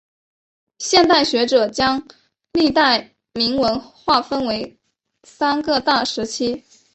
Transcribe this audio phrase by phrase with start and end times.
[0.79, 2.03] 现代学者将
[2.53, 4.75] 历代铭文划分为
[5.21, 6.63] 三个大时期。